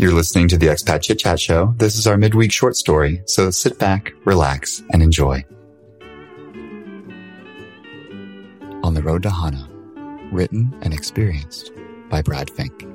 [0.00, 1.74] You're listening to the Expat Chit Chat Show.
[1.76, 5.44] This is our midweek short story, so sit back, relax, and enjoy.
[8.84, 9.68] On the Road to Hana,
[10.30, 11.72] written and experienced
[12.08, 12.86] by Brad Fink.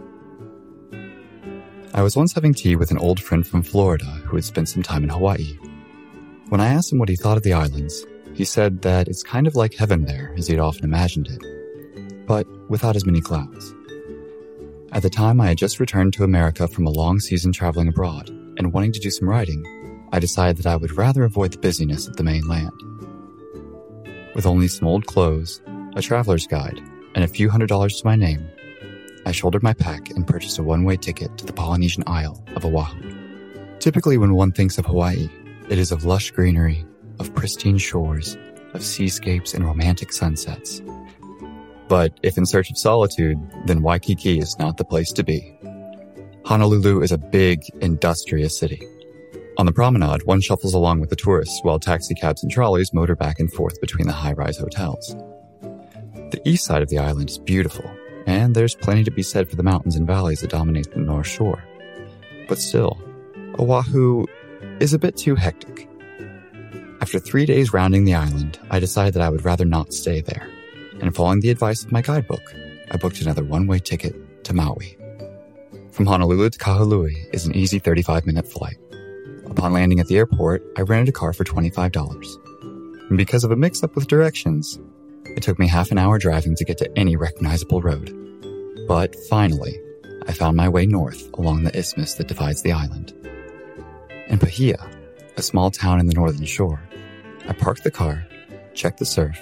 [1.93, 4.81] I was once having tea with an old friend from Florida who had spent some
[4.81, 5.59] time in Hawaii.
[6.47, 9.45] When I asked him what he thought of the islands, he said that it's kind
[9.45, 13.75] of like heaven there, as he'd often imagined it, but without as many clouds.
[14.93, 18.29] At the time, I had just returned to America from a long season traveling abroad,
[18.29, 19.65] and wanting to do some writing,
[20.11, 22.71] I decided that I would rather avoid the busyness of the mainland.
[24.35, 25.63] With only some old clothes,
[25.95, 26.79] a traveler's guide,
[27.15, 28.47] and a few hundred dollars to my name,
[29.25, 32.63] I shouldered my pack and purchased a one way ticket to the Polynesian Isle of
[32.63, 33.15] Oahu.
[33.79, 35.27] Typically, when one thinks of Hawaii,
[35.69, 36.85] it is of lush greenery,
[37.19, 38.37] of pristine shores,
[38.75, 40.83] of seascapes and romantic sunsets.
[41.87, 45.57] But if in search of solitude, then Waikiki is not the place to be.
[46.45, 48.85] Honolulu is a big, industrious city.
[49.57, 53.39] On the promenade, one shuffles along with the tourists while taxicabs and trolleys motor back
[53.39, 55.15] and forth between the high rise hotels.
[56.31, 57.89] The east side of the island is beautiful,
[58.25, 61.27] and there's plenty to be said for the mountains and valleys that dominate the North
[61.27, 61.63] Shore.
[62.47, 62.99] But still,
[63.59, 64.25] Oahu
[64.79, 65.87] is a bit too hectic.
[66.99, 70.49] After three days rounding the island, I decided that I would rather not stay there
[71.03, 72.55] and following the advice of my guidebook,
[72.89, 74.97] I booked another one way ticket to Maui.
[75.91, 78.77] From Honolulu to Kahului is an easy 35 minute flight.
[79.45, 83.09] Upon landing at the airport, I rented a car for $25.
[83.09, 84.79] And because of a mix up with directions,
[85.25, 88.15] it took me half an hour driving to get to any recognizable road.
[88.87, 89.77] But finally,
[90.25, 93.11] I found my way north along the isthmus that divides the island.
[94.27, 94.77] In Paia,
[95.35, 96.81] a small town in the northern shore,
[97.45, 98.25] I parked the car,
[98.73, 99.37] checked the surf,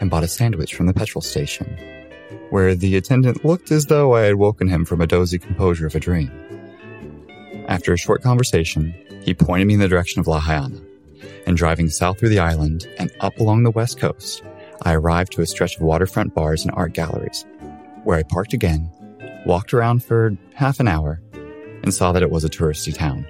[0.00, 1.78] and bought a sandwich from the petrol station,
[2.50, 5.94] where the attendant looked as though I had woken him from a dozy composure of
[5.94, 6.30] a dream.
[7.68, 10.80] After a short conversation, he pointed me in the direction of La Lahaina,
[11.46, 14.42] and driving south through the island and up along the west coast,
[14.82, 17.46] I arrived to a stretch of waterfront bars and art galleries,
[18.04, 18.90] where I parked again,
[19.46, 21.20] walked around for half an hour,
[21.82, 23.26] and saw that it was a touristy town.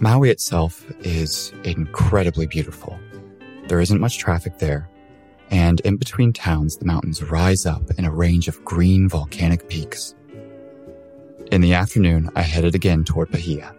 [0.00, 2.98] Maui itself is incredibly beautiful.
[3.68, 4.90] There isn't much traffic there,
[5.50, 10.14] and in between towns, the mountains rise up in a range of green volcanic peaks.
[11.50, 13.74] In the afternoon, I headed again toward Paia,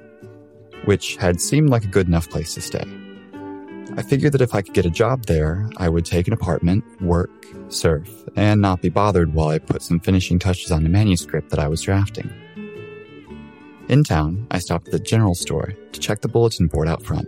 [0.86, 2.86] which had seemed like a good enough place to stay.
[3.96, 6.84] I figured that if I could get a job there, I would take an apartment,
[7.02, 11.50] work, surf, and not be bothered while I put some finishing touches on the manuscript
[11.52, 12.32] that I was drafting.
[13.88, 17.28] In town, I stopped at the general store to check the bulletin board out front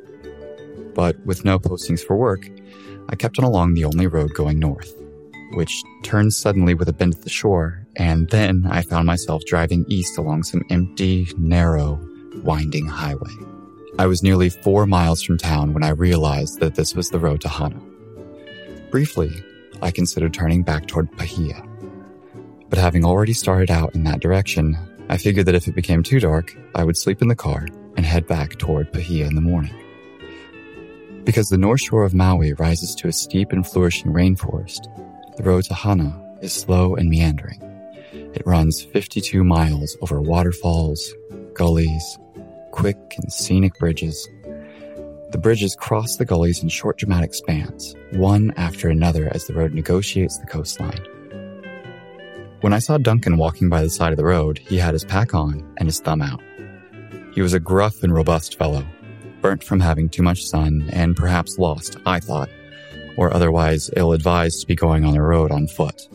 [0.98, 2.50] but with no postings for work,
[3.08, 4.92] I kept on along the only road going north,
[5.54, 9.86] which turned suddenly with a bend at the shore, and then I found myself driving
[9.88, 12.02] east along some empty, narrow,
[12.38, 13.32] winding highway.
[14.00, 17.42] I was nearly four miles from town when I realized that this was the road
[17.42, 17.80] to Hana.
[18.90, 19.32] Briefly,
[19.84, 21.62] I considered turning back toward Paia.
[22.70, 24.76] But having already started out in that direction,
[25.10, 28.04] I figured that if it became too dark, I would sleep in the car and
[28.04, 29.76] head back toward Paia in the morning.
[31.28, 34.88] Because the north shore of Maui rises to a steep and flourishing rainforest,
[35.36, 37.62] the road to Hana is slow and meandering.
[38.14, 41.14] It runs 52 miles over waterfalls,
[41.54, 42.18] gullies,
[42.72, 44.26] quick and scenic bridges.
[45.32, 49.74] The bridges cross the gullies in short dramatic spans, one after another as the road
[49.74, 51.06] negotiates the coastline.
[52.62, 55.34] When I saw Duncan walking by the side of the road, he had his pack
[55.34, 56.42] on and his thumb out.
[57.34, 58.86] He was a gruff and robust fellow,
[59.42, 62.50] burnt from having too much sun, and perhaps lost, I thought,
[63.18, 66.08] or otherwise ill advised to be going on the road on foot.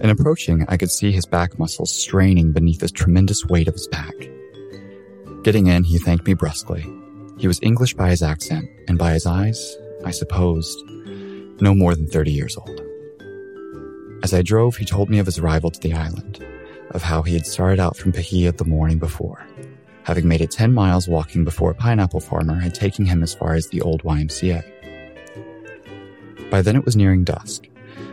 [0.00, 3.86] In approaching, I could see his back muscles straining beneath the tremendous weight of his
[3.88, 4.14] pack.
[5.44, 6.84] Getting in, he thanked me brusquely.
[7.38, 10.78] He was English by his accent, and by his eyes, I supposed,
[11.60, 12.80] no more than 30 years old.
[14.22, 16.44] As I drove, he told me of his arrival to the island,
[16.90, 19.46] of how he had started out from Paia the morning before,
[20.04, 23.54] having made it 10 miles walking before a pineapple farmer had taken him as far
[23.54, 24.62] as the old YMCA.
[26.50, 27.66] By then it was nearing dusk,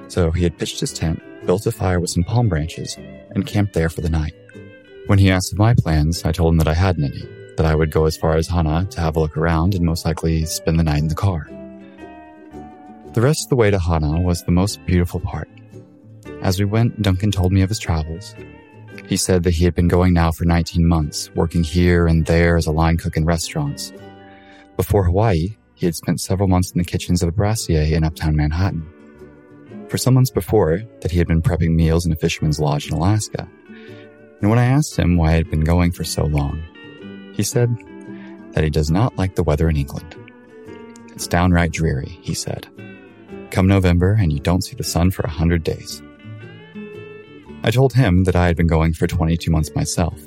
[0.08, 2.98] so he had pitched his tent, built a fire with some palm branches,
[3.36, 4.34] and camped there for the night.
[5.08, 7.28] When he asked of my plans, I told him that I hadn't any,
[7.58, 10.06] that I would go as far as Hana to have a look around and most
[10.06, 11.48] likely spend the night in the car.
[13.14, 15.50] The rest of the way to Hana was the most beautiful part.
[16.42, 18.34] As we went, Duncan told me of his travels,
[19.08, 22.58] he said that he had been going now for 19 months, working here and there
[22.58, 23.92] as a line cook in restaurants.
[24.78, 28.36] Before Hawaii, he had spent several months in the kitchens of a brasserie in uptown
[28.36, 28.88] Manhattan.
[29.90, 32.94] For some months before, that he had been prepping meals in a fisherman's lodge in
[32.94, 33.50] Alaska.
[34.40, 36.64] And when I asked him why he had been going for so long,
[37.34, 37.76] he said
[38.54, 40.16] that he does not like the weather in England.
[41.14, 42.68] It's downright dreary, he said.
[43.52, 46.02] Come November, and you don't see the sun for a hundred days.
[47.64, 50.20] I told him that I had been going for 22 months myself,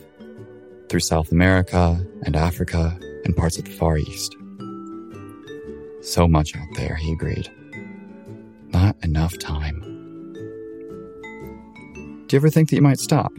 [0.88, 4.36] through South America and Africa and parts of the Far East.
[6.00, 7.50] So much out there, he agreed.
[8.68, 9.80] Not enough time.
[12.26, 13.32] Do you ever think that you might stop?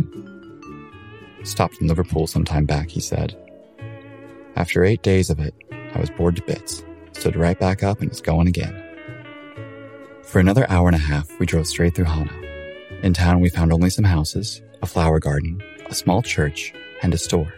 [1.44, 3.38] Stopped in Liverpool some time back, he said.
[4.57, 6.83] After eight days of it, I was bored to bits,
[7.13, 8.75] stood right back up and was going again.
[10.24, 12.54] For another hour and a half, we drove straight through Hana.
[13.05, 16.73] In town, we found only some houses, a flower garden, a small church,
[17.03, 17.53] and a store.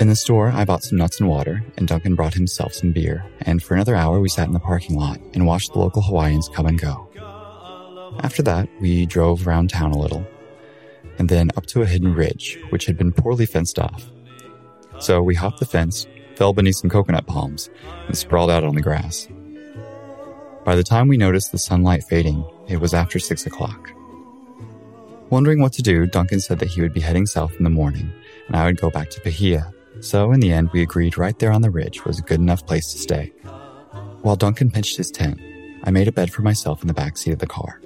[0.00, 3.24] In the store, I bought some nuts and water, and Duncan brought himself some beer,
[3.42, 6.48] and for another hour we sat in the parking lot and watched the local Hawaiians
[6.48, 7.08] come and go.
[8.24, 10.26] After that, we drove around town a little,
[11.18, 14.10] and then up to a hidden ridge, which had been poorly fenced off.
[14.98, 17.70] So we hopped the fence, fell beneath some coconut palms,
[18.08, 19.28] and sprawled out on the grass.
[20.64, 23.92] By the time we noticed the sunlight fading, it was after six o'clock.
[25.28, 28.12] Wondering what to do, Duncan said that he would be heading south in the morning,
[28.46, 29.72] and I would go back to Paia.
[30.00, 32.66] So in the end, we agreed right there on the ridge was a good enough
[32.66, 33.32] place to stay.
[34.22, 35.40] While Duncan pitched his tent,
[35.84, 37.80] I made a bed for myself in the back seat of the car.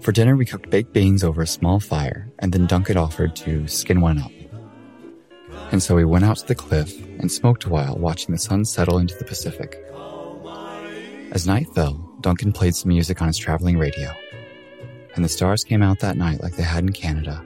[0.00, 3.66] For dinner, we cooked baked beans over a small fire, and then Duncan offered to
[3.68, 4.32] skin one up.
[5.72, 8.64] And so we went out to the cliff and smoked a while, watching the sun
[8.64, 9.82] settle into the Pacific.
[11.32, 14.10] As night fell, Duncan played some music on his traveling radio.
[15.14, 17.44] And the stars came out that night like they had in Canada,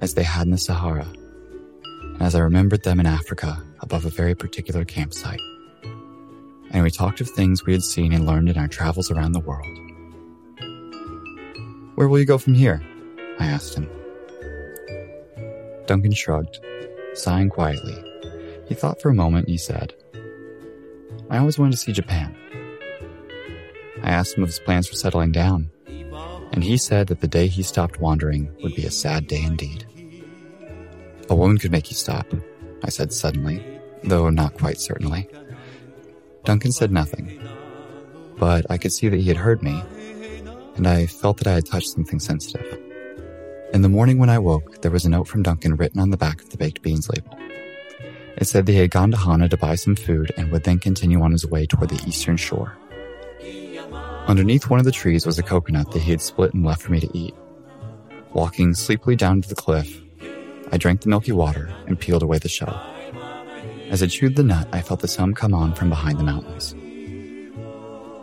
[0.00, 1.10] as they had in the Sahara,
[2.02, 5.40] and as I remembered them in Africa above a very particular campsite.
[6.72, 9.40] And we talked of things we had seen and learned in our travels around the
[9.40, 9.78] world.
[11.94, 12.82] Where will you go from here?
[13.40, 13.88] I asked him.
[15.86, 16.58] Duncan shrugged,
[17.14, 17.96] sighing quietly.
[18.68, 19.94] He thought for a moment and he said,
[21.30, 22.36] I always wanted to see Japan.
[24.02, 25.70] I asked him of his plans for settling down,
[26.52, 29.86] and he said that the day he stopped wandering would be a sad day indeed.
[31.30, 32.26] A woman could make you stop,
[32.82, 33.64] I said suddenly,
[34.02, 35.28] though not quite certainly.
[36.44, 37.40] Duncan said nothing,
[38.38, 39.82] but I could see that he had heard me,
[40.76, 42.78] and I felt that I had touched something sensitive.
[43.72, 46.16] In the morning when I woke, there was a note from Duncan written on the
[46.16, 47.38] back of the baked beans label.
[48.36, 50.78] It said that he had gone to Hana to buy some food and would then
[50.78, 52.76] continue on his way toward the eastern shore.
[54.26, 56.92] Underneath one of the trees was a coconut that he had split and left for
[56.92, 57.34] me to eat.
[58.32, 60.00] Walking sleepily down to the cliff,
[60.70, 62.80] I drank the milky water and peeled away the shell.
[63.90, 66.74] As I chewed the nut, I felt the sun come on from behind the mountains.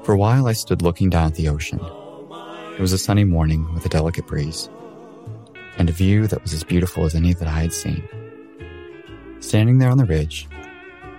[0.04, 1.80] For a while, I stood looking down at the ocean.
[1.80, 4.68] It was a sunny morning with a delicate breeze,
[5.78, 8.02] and a view that was as beautiful as any that I had seen.
[9.42, 10.48] Standing there on the ridge,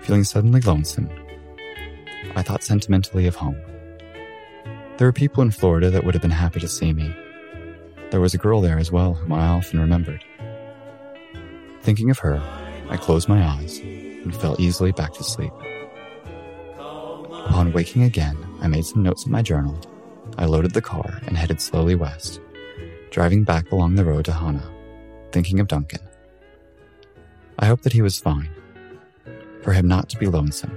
[0.00, 1.08] feeling suddenly lonesome,
[2.34, 3.60] I thought sentimentally of home.
[5.00, 7.10] There were people in Florida that would have been happy to see me.
[8.10, 10.22] There was a girl there as well whom I often remembered.
[11.80, 12.38] Thinking of her,
[12.90, 15.54] I closed my eyes and fell easily back to sleep.
[16.76, 19.80] Upon waking again, I made some notes in my journal.
[20.36, 22.38] I loaded the car and headed slowly west,
[23.10, 24.70] driving back along the road to Hana,
[25.32, 26.06] thinking of Duncan.
[27.58, 28.50] I hoped that he was fine,
[29.62, 30.76] for him not to be lonesome,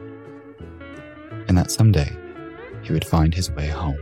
[1.49, 2.15] and that someday
[2.83, 3.99] he would find his way home.